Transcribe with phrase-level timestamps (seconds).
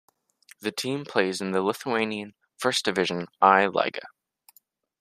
[0.61, 4.01] The team plays in the Lithuanian first division I Lyga.